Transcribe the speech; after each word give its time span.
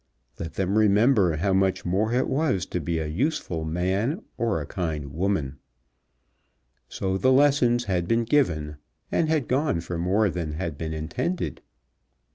Let 0.39 0.55
them 0.55 0.79
remember 0.79 1.35
how 1.37 1.53
much 1.53 1.85
more 1.85 2.11
it 2.11 2.27
was 2.27 2.65
to 2.65 2.79
be 2.79 2.97
a 2.97 3.05
useful 3.05 3.63
man, 3.63 4.23
or 4.35 4.59
a 4.59 4.65
kind 4.65 5.13
woman. 5.13 5.59
So 6.89 7.19
the 7.19 7.31
lessons 7.31 7.83
had 7.83 8.07
been 8.07 8.23
given, 8.23 8.77
and 9.11 9.29
had 9.29 9.47
gone 9.47 9.79
for 9.79 9.99
more 9.99 10.31
than 10.31 10.53
had 10.53 10.75
been 10.75 10.91
intended. 10.93 11.61